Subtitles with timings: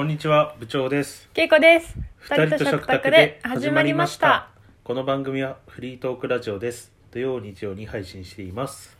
[0.00, 1.28] こんにちは部長です。
[1.34, 1.94] けいこです。
[2.20, 4.48] 二人と食卓で始まりました。
[4.82, 6.90] この番組はフリートークラジオです。
[7.10, 8.96] 土曜日曜に配信しています。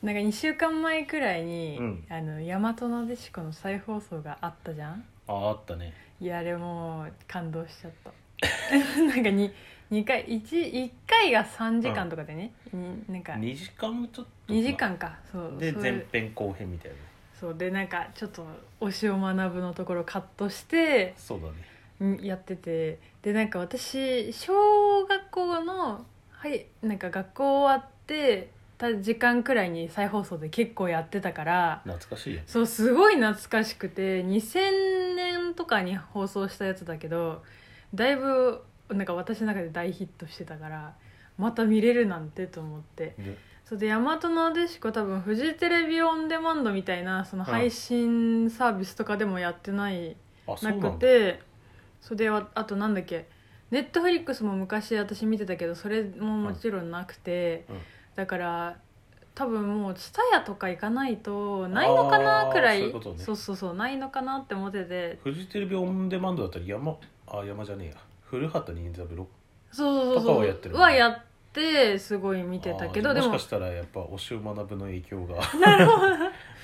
[0.00, 2.04] なんか2週間前くらいに、うん。
[2.08, 5.04] あの大和なでしこの再放送があったじゃん？
[5.26, 5.92] あああったね。
[6.20, 8.12] いやあれもう感動しちゃった。
[9.02, 9.52] なんかに
[9.90, 10.40] 2回 1,
[10.72, 13.32] 1回が3時間とかでね、になんか。
[13.32, 15.18] 2時間もちょっと2時間か。
[15.32, 15.56] そう。
[15.58, 16.96] でそれ前編後編みたいな
[17.38, 18.44] そうでなんかちょっと
[18.80, 21.52] 推しを学ぶのところカットしてそうだね。
[22.00, 32.42] うんやっててでなんか私小学校のはいなんか学校終わってた時間くらいに再放送で結構やってたから懐かしいよ。
[32.46, 37.42] そうすごい懐かしくて2000年とかに放送したやつだけど
[37.94, 40.94] だいぶなんか私の中で大ヒットしてたから
[41.36, 43.14] また見れるなんてと思って。
[43.18, 51.42] でそうで大和なでしこ多分フジテレビオンデマンドみたいなその配信サービスとかでもやってないうなだくて
[52.00, 53.28] それでああとなんだっけ
[53.70, 57.78] ネットフリックスも昔私見てたけどそれももちろんなくて、うん。
[58.14, 58.76] だから
[59.34, 63.22] 多分もう TSUTAYA とか行かないとないのかなくらいあーそういうことね。
[63.22, 65.18] そうそうそうないのかなって思ってて。
[65.22, 67.94] フジテレビオンデマンドだったら山あ山じゃねえや。
[68.22, 69.26] 古畑任三郎。
[69.70, 70.38] そうそうとかそう。
[70.38, 70.80] はやってるの？
[70.80, 71.18] はやっ
[71.58, 75.42] てすごい見てたけどでももしかしたらやっぱ推しを学ぶの影響が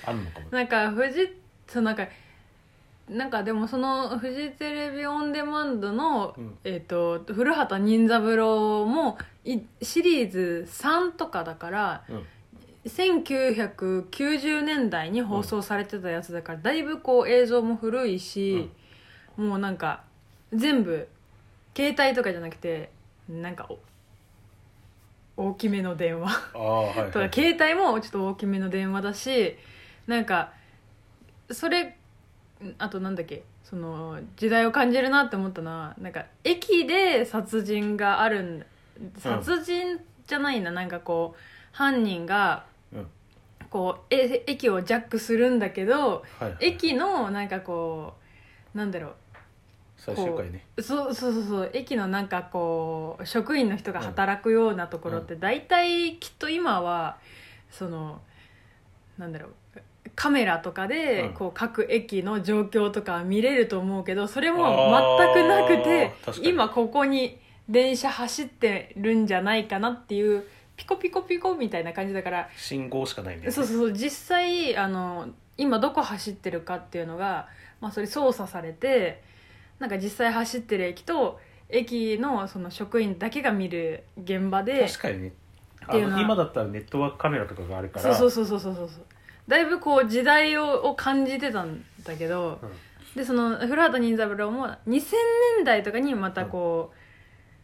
[0.06, 0.46] あるのかも。
[0.50, 0.92] なんか
[1.66, 2.06] そうなんか
[3.08, 6.58] なんかでもそのフジテレビオンデマンドの、うん。
[6.64, 12.26] えっと古畑任三郎もいシリーズ3とかだからうん。
[12.86, 18.68] 1990年代に放送されてたやつだから、だいぶこう映像も古いし、
[19.38, 20.02] もうなんか
[20.52, 21.08] 全部
[21.74, 22.90] 携帯とかじゃなくて
[23.26, 23.78] なんかお
[25.36, 26.30] 大きめの電話。
[26.54, 29.56] ああはい、はい、とか携帯もちょっと大きめの電話だし
[30.06, 30.52] なんか
[31.50, 31.96] それ
[32.78, 33.42] あとなんだっけ？
[33.62, 38.64] その時代を感じるなって思ったのはなんか駅で殺人があるん
[39.18, 41.40] 殺人じゃないな、なんかこう
[41.72, 43.06] 犯人がうん。
[43.70, 48.14] こうえ駅をジャックするんだけどはいはい、駅のなんかこ
[48.72, 49.14] うなんだろ
[50.04, 50.66] 最終回ね。
[50.76, 57.16] うそうそうそうそう駅のなんかこう職員の人が働くようなところって大体きっと今は
[57.70, 58.20] その
[59.16, 59.80] なんだろう
[60.14, 61.34] カメラとかでうん。
[61.34, 64.92] こう各駅の状況とか見れると思うけどそれも
[65.26, 67.38] 全くなくて今ここに
[67.68, 70.44] 電車走ってるんじゃないかなっていう
[70.76, 73.50] ピコピコピコみたいな感じだから信号しかないね。
[73.50, 77.48] そうそうそう実際あの今どこ走ってるかっていうのが、
[77.80, 79.22] まあ、それ操作されて
[79.78, 85.32] なんか実際走ってる駅と駅のその職員だけが見る現場で確かにね。
[85.86, 88.14] あっていうの今だったらネットワークカメラとかがあるから。
[88.14, 88.88] そうそうそうそうそう。
[88.88, 89.04] そう
[89.46, 92.70] だいぶこう時代をを感じてたんだけど、うん。
[93.16, 96.92] でその古畑任三郎も2000年代とかにまたこ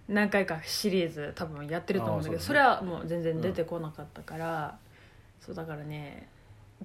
[0.08, 2.58] う、何回かシリーズ多分やってると思うんだけどそ,、ね。
[2.58, 4.78] れはもう全然出てこなかったから、
[5.40, 6.28] そうだからね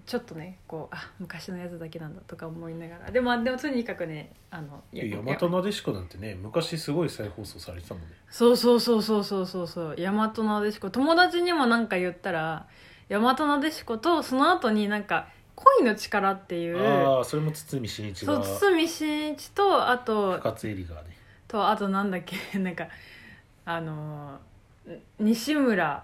[0.05, 3.11] ちょっとねこうあ昔のやつだけなんだとか思いながら。
[3.11, 8.09] でもあでもとにかくねあのいや大和なでしこなんてね昔すごい再放送されてたもんね。
[8.29, 9.95] そうそうそうそうそうそうそう。
[9.97, 10.89] 大和なでしこ。
[10.89, 12.67] 友達にもなんか言ったら
[13.09, 16.79] 大和なでしことその後になんか恋の力っていう
[17.17, 21.15] ああそれも堤真一そうが堤真一とあと深津絵里がね。
[21.47, 22.87] とあとなんだっけ なんか
[23.65, 24.55] あのー
[25.19, 26.03] 西村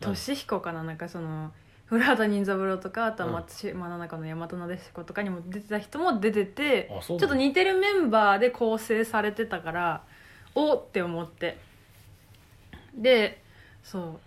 [0.00, 1.52] 俊彦かな、なんかその
[1.92, 3.34] 古畑任三郎とかあとはうん。
[3.34, 10.02] 松島菜々子の大和なでしことかにも出てた人も出ててあそうちょっと似てるメンバーで構成されてたから
[10.54, 11.58] おって思って。
[12.94, 13.42] で
[13.82, 14.18] そ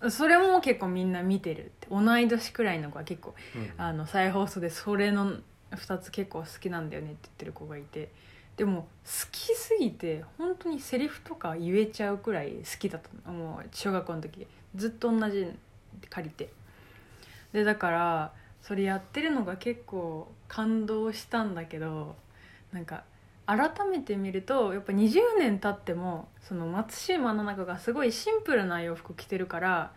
[0.00, 0.10] う。
[0.10, 1.88] それも結構みんな見てるって。
[1.90, 3.72] 同い年くらいの子は結構うん。
[3.76, 5.34] あの再放送でそれの
[5.72, 8.10] 2つ結構好きなんだよねって言ってる子がいて。
[8.56, 8.86] でも好
[9.30, 13.36] きすぎて本当にセリフとか言えちゃうくらい好きだったの。
[13.36, 14.46] もう小学校の時。
[14.74, 15.46] ずっと同じ
[16.08, 16.50] 借りて
[17.52, 18.32] でだから
[18.62, 22.16] それやってるのが結構感動したんだけど
[22.72, 23.04] なんか
[23.46, 29.92] 改めて見るとやっぱ20年経ってもその松島の中がすごいシンプルな洋服着てるから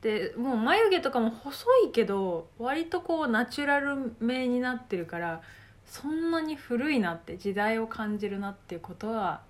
[0.00, 5.42] でもう眉毛とかも細いけど割とこうナチュラルめになってるから
[5.86, 9.42] そんなに古いなって時代を感じるなっていうことは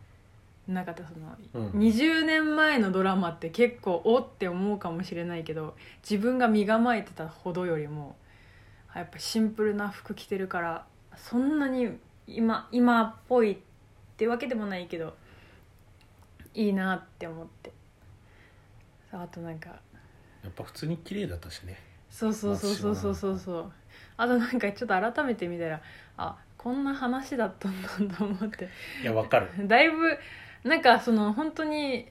[0.69, 1.81] なかったその、うん。
[1.81, 5.75] 20年前のドラマって結構おって思うかもしれないけど
[6.09, 8.17] 自分が身構えてたほどよりも
[8.95, 10.85] やっぱシンプルな服着てるから
[11.17, 11.91] そんなに
[12.27, 13.57] 今今っぽいっ
[14.17, 15.15] てわけでもないけど
[16.55, 17.73] いいなって思って。
[19.13, 21.79] あとなんかやっぱ普通に綺麗だったしね。
[22.11, 23.73] そうそうそうそうそうそうそう。
[24.17, 25.81] あとなんかちょっと改めて見たら
[26.17, 28.69] あこんな話だったんだと思って。
[29.03, 29.49] いやわかる。
[29.69, 30.19] だいぶ
[30.65, 32.07] なんかその本当に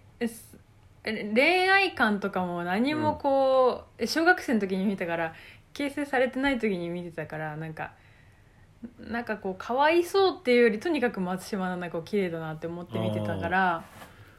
[1.04, 5.34] 恋愛観とかも何もこう、小学生の時に見たから
[5.74, 7.94] 形成されてない時に見てたからなんか
[9.00, 13.84] なんかこうかわいそうっていうよりとにかく松島菜々子綺麗だなって思って見てたから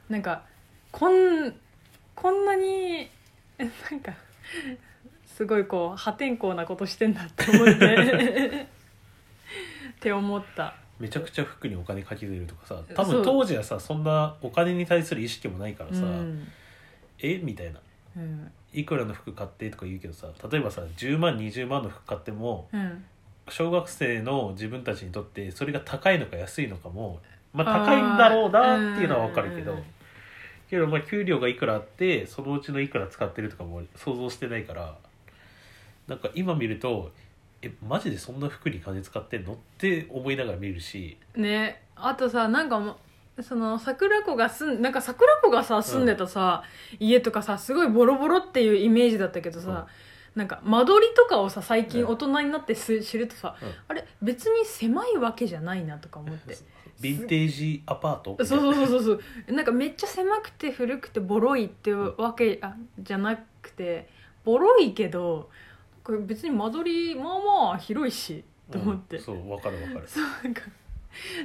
[0.09, 0.43] なんか
[0.91, 1.55] こん
[2.15, 3.09] こんなに
[3.59, 4.13] なんか
[5.27, 8.67] すごいこう破天荒なことしてんだって思って
[9.97, 10.82] って思った。
[11.03, 16.47] めちゃくちゃ服にお金かけてるとかさ多分当時はさそんなお金に対する意識もないからさ、うん。
[17.19, 17.39] え？
[17.43, 17.81] みたいな。
[18.17, 18.53] うん。
[18.73, 23.05] いくらの服買ってとか言うけどさ例えばさ10万20万の服買ってもうん。
[23.49, 27.19] 小学生の自分たちにとってそれが高いのか安いのかも
[27.53, 29.77] まあ高いんだろうなっていうのは分かるけど
[30.71, 34.97] けどまあ給料がいくらあってそのうちのいくら使ってるとかも想像してないから
[36.07, 37.11] なんか今見ると
[37.63, 39.55] えマジでそんな服に金使ってんの？
[39.55, 41.17] って思いながら見るし。
[41.37, 41.83] ね。
[41.97, 42.97] あとさなんかも
[43.41, 46.65] その桜子が住んなんか桜子がさ住んでたさ、
[46.99, 49.87] 家とかさすごいボロボロっていうイメージだったけどさ、
[50.35, 52.09] なんか間取りとかをさ最近うん。
[52.11, 53.69] 大人になってす知るとさ、うん。
[53.89, 56.59] あれ別に狭いわけじゃないなとか思って。
[57.01, 58.37] ヴィンテージアパート？
[58.45, 59.53] そうそうそうそうそう。
[59.53, 64.09] なんかめっちゃ狭くて古くてボロいってわけ、あじゃなくて
[64.45, 65.49] ボロいけど
[66.05, 67.39] これ別に間取りまあ
[67.69, 70.09] まあ広いしと思って、うんそう分かる分かる。
[70.09, 70.63] そうなんか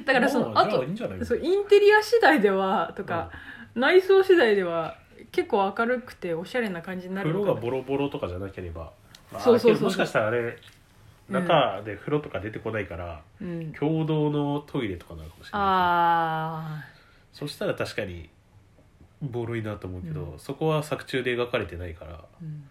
[0.04, 1.24] だからそのまあじゃああといいんじゃない？
[1.24, 3.30] そうインテリア次第ではとか、
[3.74, 4.96] 内装次第では
[5.30, 7.60] 結構明るくておしゃれな感じになる風のかな。
[7.60, 8.92] 呂がボロボロとかじゃなければ、
[9.30, 10.54] まあそうそうそうけどもしかしたらあれうん
[11.34, 15.60] 中で風呂とか出てこないから、うん、共同のトイレとかなのかもしれない。
[15.62, 16.84] あ
[17.34, 18.30] そしたら確かに
[19.20, 20.38] ボロいなと思うけど、うん。
[20.38, 22.64] そこは作中で描かれてないからー、うん、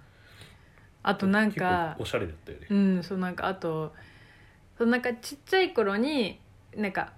[1.08, 3.94] あとなんかおしゃれだったよね、うんそうなんかあと
[4.78, 6.40] そうなんかちっちゃい頃に
[6.76, 7.14] なんか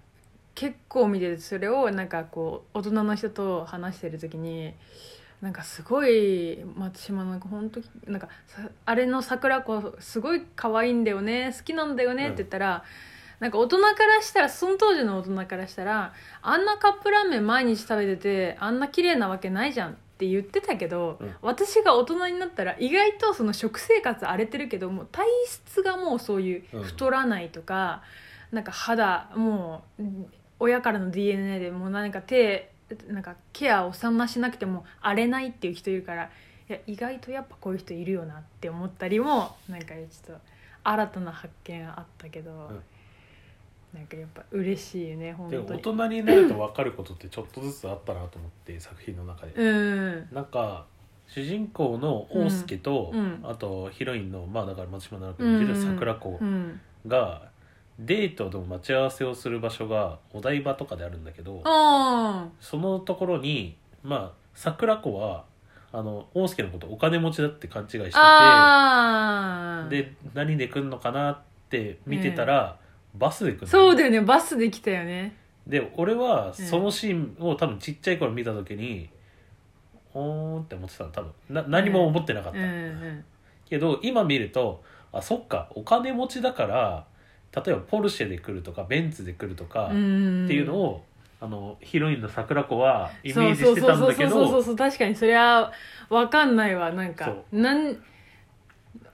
[0.53, 4.73] 結構見ててそれをなんかこう大人の人と話してる時に
[5.41, 12.83] なんかすごい松島なんか本当なんかさあれの桜子すごい可愛いんだよね好きなんだよねって言ったら、
[13.39, 21.35] なんか大人からしたらその当時の大人からしたらあんなカップラーメン毎日食べててあんな綺麗なわけないじゃんって言ってたけど、うん。
[21.41, 26.83] 私が大人になったら意外とその食生活荒れてるけどもう体質がもうそういううん。
[26.83, 28.03] 太らないとか、
[28.51, 32.69] なんか肌もううん親からの DNA でもう何か手
[33.07, 36.23] なんかケアをそんなしなくても荒れないっていう人いるから
[36.69, 40.41] いや意外とやっぱこういう人いるよなって思ったりもなんかちょっと
[40.83, 42.71] 新たな発見あったけど、
[43.93, 45.81] なんかやっぱ嬉しいよね本で当も大に。
[45.81, 50.27] 人になると分かることってちょっとずつあったなと思って作品の中で、うん。
[50.31, 50.85] なんか
[51.27, 53.19] 主人公の大輔と、うん。
[53.19, 53.39] うん。
[53.43, 57.49] あとヒロインのまあだから松島奈々子演じる桜子うん、が
[57.99, 65.43] デートの待ち合わせをする場所がお台場とかであるんだけどあそのところにまあ桜子は
[65.91, 69.89] あの大輔のことお金持ちだって勘違いしててあー。
[69.89, 72.77] で何で来んのかなって見てたら、
[73.19, 73.67] バスで来るの？
[73.67, 74.21] そうだよね。
[74.21, 75.35] バスで来たよね。
[75.67, 79.09] で俺はそのシーンを多分ちっちゃい頃見た時に、
[80.13, 81.31] おーんって思ってたの多分。
[81.49, 83.25] な何も思ってなかった、うんうん
[83.69, 87.05] けど今見るとあそっかお金持ちだから
[87.55, 91.03] 例えばポルシェで来るとかベンツで来るとか、うんっていうのを
[91.39, 95.71] あのヒロインの桜子はイメージしてたんだけそうそうそうどそう確かにそれは
[96.09, 97.95] 分かんないわなんかそなん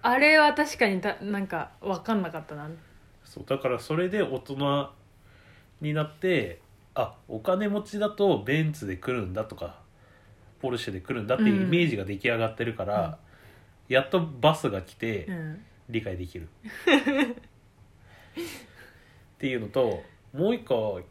[0.01, 2.69] あれは確かにたなんか分かんなかったな
[3.35, 4.89] そうだからそれで大人
[5.81, 6.61] になって
[6.95, 9.81] あお金持ちだとベンツで来るんだとか
[10.61, 13.19] ポルシェで来るんだっていうイメージが出来上がってるから、
[13.87, 15.61] やっとバスが来てうん。
[15.89, 16.47] 理解できる、っ
[19.37, 20.01] ていうのと
[20.33, 21.01] もう一個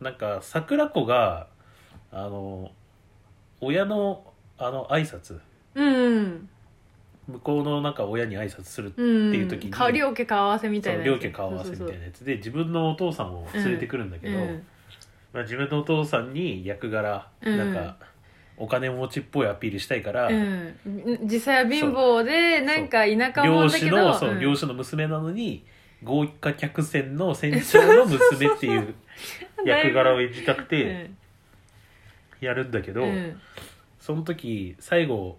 [0.00, 1.48] なんか桜子が
[2.12, 2.70] あの
[3.60, 4.24] 親の
[4.58, 5.40] あの挨拶。
[5.74, 6.48] うん
[7.28, 12.24] 向こうのなんか親に挨拶するうんっていう時にか両家顔合わせみたいな両家顔合わせみたいなやつ。
[12.24, 14.62] で自分のお父さんを連れてくるんだけど、うん。
[15.34, 17.58] まあ、自分のお父さんに役柄、うん。
[17.58, 17.96] なんか
[18.56, 20.74] お金持ちっぽいアピールしたいから、うん、
[21.24, 24.40] 実際は貧乏でなんか田舎者漁だけど師のそう、うん。
[24.40, 25.64] 漁師の娘なのに
[26.02, 28.94] 豪華客船の船長の娘っていう
[29.66, 31.10] 役柄を演じたくて
[32.40, 33.40] やるんだけど、うんうん。
[34.00, 35.38] その時最後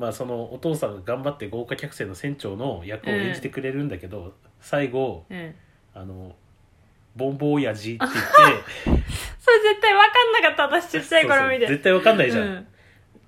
[0.00, 5.54] まあそのお父さんが頑張って豪華客船の船長の役を演じてくれるんだけど、最後うん。
[5.92, 6.34] あの
[7.16, 8.18] ボンボ親父って言って
[8.86, 11.66] それ絶対分かんなかった私ちっちゃい頃見て。
[11.66, 12.66] そうそう絶対わかんないじゃん、うん。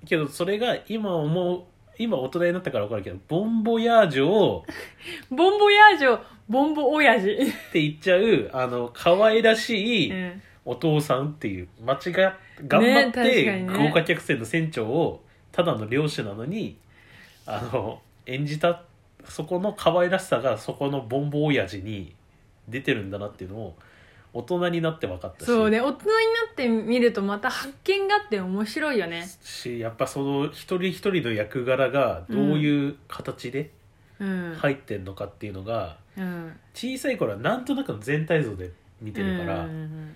[0.07, 1.63] けどそれが今思う
[1.99, 4.65] 今大人になったから分かるけどボンボヤージュを
[5.29, 7.35] ボンボヤージュをボンボ親父っ
[7.71, 10.41] て言っちゃうあの可愛らしいうん。
[10.65, 12.33] お父さんっていう間違っ
[12.65, 13.73] 頑張っ確かてにね。
[13.77, 15.23] 豪華客船の船長を
[15.53, 16.77] ただの漁師なのに
[17.45, 18.83] あの演じた
[19.29, 22.13] そこの可愛らしさがそこのボンボ親父に
[22.67, 23.75] 出てるんだなっていうのを
[24.33, 25.45] 大人になって分かったし。
[25.45, 26.11] そうね大人にな
[26.51, 29.25] ってみるとまた発見があって面白いよね。
[29.41, 33.71] しやっぱその一人一人の役柄がどういう形で
[34.19, 40.15] うん、入ってんのかっていうのがうん、小さい頃はなんとなくの全体像で見てるから、うんうん。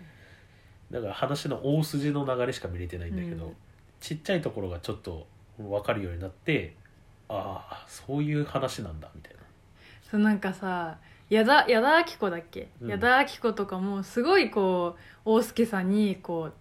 [0.92, 3.56] だから話の大筋の流れしか見れてないんだけど、うん
[4.00, 5.28] ちっちゃいところがちょっと
[5.58, 6.76] 分かるようになって
[7.30, 9.40] ああそういう話なんだみたいな。
[10.10, 10.98] そうなんかさ
[11.30, 12.90] 矢田矢田亜希子だっけ、うん。
[12.90, 16.54] 矢田亜希子とかもすごいこう大輔さんにこう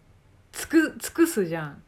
[0.51, 1.83] つく尽くすじゃん。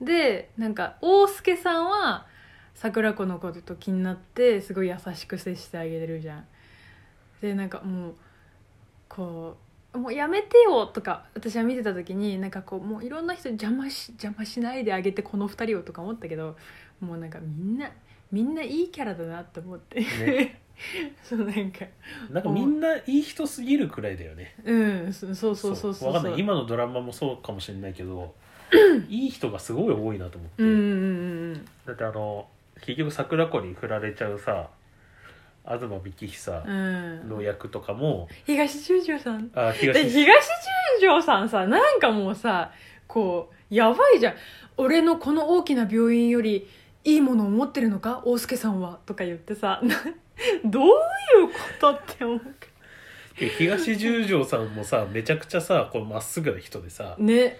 [0.00, 2.26] でなんか大輔さんは
[2.74, 6.46] 桜子のことと気になってすごい優しく接してあげてるじゃん。
[7.40, 8.14] でなんかもう
[9.08, 9.67] こう
[9.98, 16.56] もうやめてよとか私は見てた時になんかこうもういろんな人邪魔し邪魔しないであげてこの二人をとか思ったけど
[17.00, 17.90] もうなんかみんな
[18.30, 20.60] みんないいキャラだなって思って、ね。
[21.24, 21.86] そうなんか。
[22.30, 24.54] なんかみんないい人すぎるくらいだよね。
[24.64, 24.74] う
[25.08, 26.12] んそそうそうそうそう。
[26.12, 26.40] わかんない。
[26.40, 28.34] 今のドラマもそうかもしれないけど
[29.08, 30.82] いい人がすごい多いなと思って、うんうんう
[31.56, 31.64] ん。
[31.86, 32.46] だってあの
[32.82, 34.68] 結局桜子に振られちゃうさ
[35.76, 36.50] 東幹久
[37.28, 39.50] の役とかも、東十条さん？
[39.54, 40.14] あ東で東
[41.00, 42.70] 十条さんさなんかもうさ
[43.06, 44.34] こうやばいじゃん。
[44.76, 46.68] 俺のこの大きな病院より
[47.04, 48.22] いいものを持ってるのか？
[48.24, 49.80] 大輔さんはとか言ってさ。
[49.82, 49.94] な
[50.64, 50.92] どういう
[51.48, 52.40] ことって思う
[53.38, 57.58] で東十条さんもさめちゃくちゃさこうまっすぐな人でさね。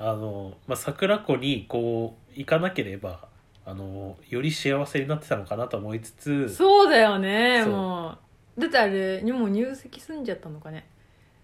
[0.00, 3.27] あの、まあ、桜子にこう行かなければ
[3.68, 7.72] あのより幸せになってたのかなと思いつつそうだよねそう。
[7.72, 8.18] も
[8.56, 8.60] う。
[8.60, 10.86] だってあれにもう入籍済んじゃったのかね。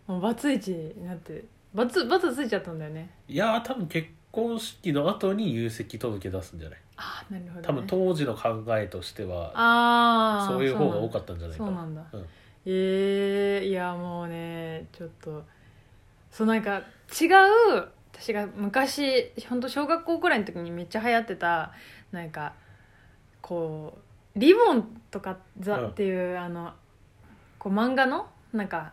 [0.07, 1.45] もうバツイチになって。
[1.75, 3.11] バツバツついちゃったんだよね。
[3.28, 6.78] いやー多分結婚式の後に入籍届出すんじゃない？
[6.97, 12.04] ああなるほど、ね、多分当時の考えとしてはああそういう方が多かったんじゃないかそうなんだ。
[12.12, 12.21] うん。
[12.66, 15.45] ええいやもうねちょっと
[16.31, 16.78] そうなんか
[17.21, 21.73] 違う私が昔本当小学校くらいの時にめっちゃ流行ってた
[22.12, 22.54] なんか
[23.40, 23.99] こ
[24.34, 25.88] う「リボン」とか「ザ」うん。
[25.88, 26.73] っていう、あの
[27.58, 28.92] こう漫画のなんか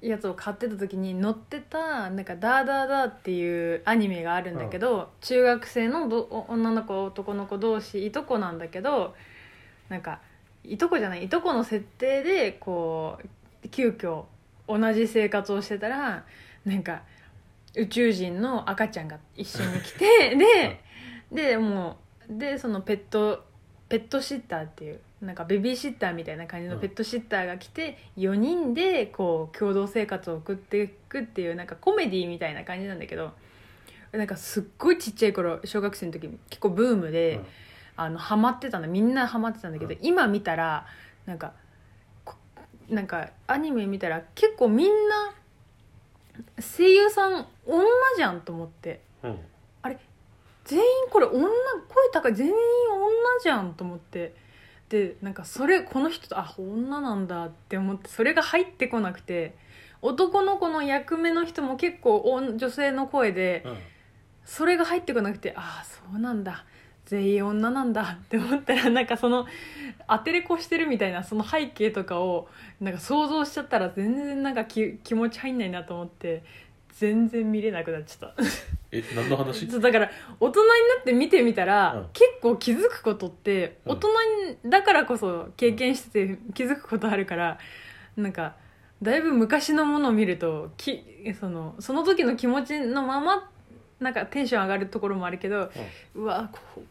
[0.00, 9.14] やつを買ってた時に載ってた「なんかダーダーダー」っていうアニメがあるんだけど、中学生のどお女の子男の子同士いとこなんだけど
[9.88, 10.20] なんか
[10.64, 13.18] いとこじゃないいとこの設定でこ
[13.64, 14.24] う急遽
[14.66, 16.24] 同じ生活をしてたら
[16.64, 17.02] なんか
[17.76, 20.80] 宇宙人の赤ちゃんが一緒に来て で
[21.32, 23.44] でもうでそのペット
[23.88, 33.32] ペットシッターっていうなんかベビーシッターみたいな感じのペットシッターが来て、4人でこう共同生活を送っていくっていうなんかコメディみたいな感じなんだけど
[34.12, 37.46] なんかすっごいちっちゃい頃小学生の時結構ブームで、うん。
[37.96, 38.88] あのハマってたの。
[38.88, 39.98] みんなハマってたんだけど、うん。
[40.00, 40.86] 今見たら
[41.26, 41.52] なんか
[42.24, 42.36] こ
[42.88, 45.34] なんかアニメ見たら結構みんな
[46.60, 47.84] 声優さん女
[48.16, 49.00] じゃんと思って。
[49.22, 49.38] うん
[50.70, 51.48] 全員これ女声
[52.12, 52.58] 高い全員女
[53.42, 54.34] じゃんと思って。
[54.88, 59.54] でなんかそれこの人あ女なんだって思ってそれが入ってこなくて
[60.02, 63.78] 男の子の役目の人も結構お女性の声でうん。
[64.44, 66.64] それが入ってこなくてああそうなんだ。
[67.06, 69.46] 全員女なんだって思ったら なんかその
[70.08, 72.48] 当てれこしてるみたいなその背景とかを
[72.80, 76.42] なんか想像しちゃったら全然なんかき気持ち入んないなと思って
[76.98, 78.42] 全然見れなくなっちゃった。
[78.92, 79.70] え何の話？
[79.70, 82.06] そうだから大人になって見てみたら、うん。
[82.12, 83.92] 結構気づくことってうん。
[83.92, 84.08] 大人
[84.64, 87.58] にだからこそ経験してて気づくことあるから
[88.16, 88.56] なんか
[89.00, 91.02] だいぶ昔のものを見るとき
[91.38, 93.50] そのその時の気持ちのまま
[93.98, 95.70] なんかテンション上がるところもあるけど、
[96.14, 96.82] うわこ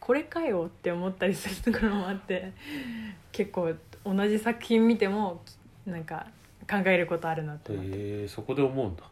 [0.00, 2.52] これかよって思ったりするところもあって
[3.32, 3.72] 結構
[4.04, 5.42] 同じ作品見ても
[5.86, 6.26] なんか
[6.70, 7.90] 考えることあるなって思って。
[7.90, 9.02] へえそこで思うんだ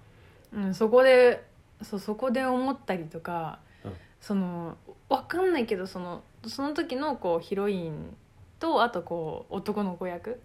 [0.53, 1.45] うん、そこで
[1.83, 3.93] そうそこで思ったりとか、うん。
[4.21, 4.77] その
[5.09, 8.17] わかんないけどそのその時のこうヒロイン
[8.61, 10.41] とあとこう男の子役。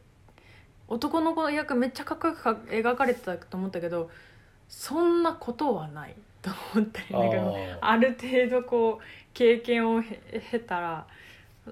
[0.88, 4.10] 男の子役めっちゃかっこよくか描かれてたと思ったけど
[4.70, 6.16] そんなことはない。
[6.42, 7.78] と思ったりあなんかー。
[7.82, 11.08] ある程度こう経験をへ経たら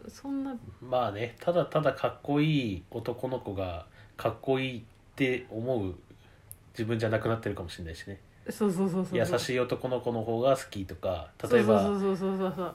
[0.07, 0.55] そんな。
[0.81, 3.85] まあねただただかっこいい男の子が
[4.17, 4.81] かっこいいっ
[5.15, 5.95] て思う
[6.73, 9.17] 自分じゃなくなってるかもしれないしねそうそうそうそう。
[9.17, 11.81] 優しい男の子の方が好きとか例えば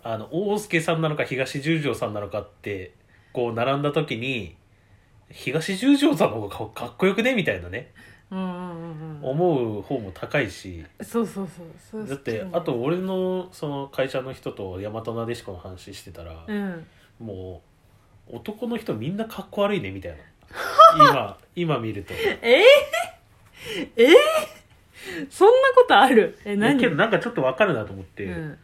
[0.03, 2.95] あの大輔さんなのか東十条さんなのかって
[3.33, 4.57] こう並んだ時に
[5.31, 7.93] 東十条さんの方がかかっこよくねみたいなね。
[8.33, 10.85] 思う方も高いし。
[11.03, 11.49] そうそう。
[11.49, 12.09] そうそう。
[12.09, 16.87] だってあと俺のその会社の人と大和なでしこの話してたら、うん。
[17.19, 17.63] も
[18.29, 20.19] う男の人みんなかっこ悪いねみたいな。
[21.11, 22.15] 今今見ると。
[22.15, 24.09] えー、えー、
[25.31, 26.39] そんなことある？
[26.45, 26.81] えだ何？
[26.81, 28.59] けどなんかちょっとわかるなと思って、うん。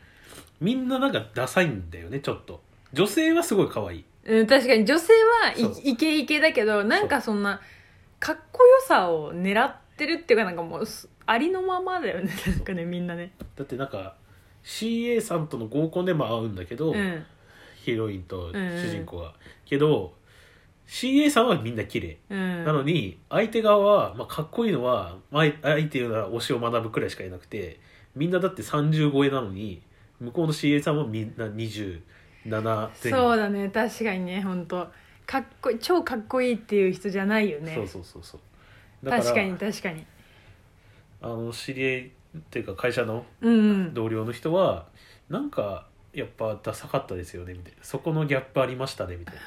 [0.60, 2.60] みんななんかダサいんだよねちょっと。
[2.92, 4.04] 女性はすごい可愛い。
[4.26, 5.82] うん、確かに女性はそう。
[5.82, 7.60] いイケイケだけどなんかそんな
[8.18, 12.30] かっこよさを狙ってるっていうかなんかもうすありのままだよね。
[12.46, 13.32] なんかねみんなね。
[13.56, 14.14] だってなんか
[14.64, 17.24] CA さんとの合コンでも会うんだけど、うん。
[17.76, 19.32] ヒロインと主人公が、
[19.64, 20.12] けど
[20.86, 22.64] CA さんはみんな綺麗、うん。
[22.64, 27.80] なのに相手側は、まあ、かっこいいのは相相手は推しを学ぶくらいしかいなくて
[28.14, 29.82] みんなだって30超えなのに
[30.20, 32.00] 向こうの CA さんはみんな27
[32.46, 33.68] 前後そうだね。
[33.68, 34.42] 確かにね。
[34.42, 34.88] 本当。
[35.26, 37.74] かっこいい超かっこいいっていう人じゃないよね。
[37.74, 39.10] そうそうそうそう。
[39.10, 40.06] 確かに確かに。
[41.20, 42.10] あの知り合いっ
[42.50, 43.94] ていうか会社のうんうん。
[43.94, 44.86] 同僚の人は
[45.28, 47.78] なんかやっぱダサかったですよねみたいな。
[47.82, 49.40] そこのギャップありましたねみたいな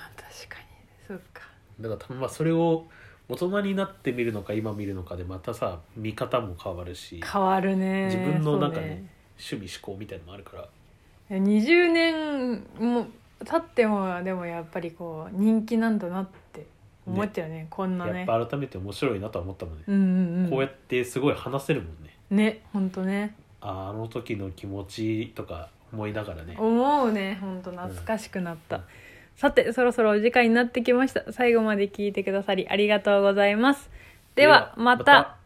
[1.10, 1.42] そうか。
[1.82, 2.86] だから多分まあそれを
[3.28, 8.06] 大人になって見るのか今見るのかでまたさ見方も変わるし変わるね。
[8.06, 9.10] 自分のなんかね。
[9.40, 10.68] 趣味思考みたいのもあるから。
[11.32, 13.08] 20年も
[13.44, 16.68] 経ってもでもやっぱりこう人気なんだなって
[17.08, 17.66] 思っちゃうね。
[17.72, 18.20] こんなね。
[18.20, 20.50] やっぱ改めて面白いなとは思ったもんね、うんうんうん。
[20.52, 22.16] こうやってすごい話せるもんね。
[22.30, 23.36] ね本当ね。
[23.62, 26.56] ああの時の気持ちとか思いながらね。
[26.60, 27.40] 思うね。
[27.42, 28.84] 本当懐かしくなった、うん
[29.40, 31.32] さてそろそろお時間になってきました。
[31.32, 33.90] 最後まで聞いてくださりありがとうございます。
[34.36, 35.39] ではまた